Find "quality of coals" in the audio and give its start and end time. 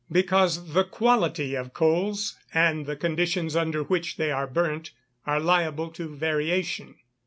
0.83-2.35